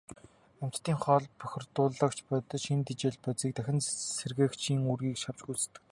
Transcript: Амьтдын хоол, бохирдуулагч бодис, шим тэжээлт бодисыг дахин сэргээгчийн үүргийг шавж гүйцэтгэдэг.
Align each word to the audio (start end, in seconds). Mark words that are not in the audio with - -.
Амьтдын 0.61 0.97
хоол, 1.03 1.25
бохирдуулагч 1.39 2.19
бодис, 2.27 2.61
шим 2.65 2.79
тэжээлт 2.87 3.19
бодисыг 3.23 3.51
дахин 3.55 3.79
сэргээгчийн 4.17 4.81
үүргийг 4.89 5.17
шавж 5.21 5.39
гүйцэтгэдэг. 5.45 5.83